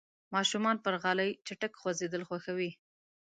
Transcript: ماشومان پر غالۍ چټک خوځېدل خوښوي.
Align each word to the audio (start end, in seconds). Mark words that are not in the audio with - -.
ماشومان 0.35 0.75
پر 0.83 0.93
غالۍ 1.03 1.31
چټک 1.47 1.73
خوځېدل 1.81 2.21
خوښوي. 2.29 2.71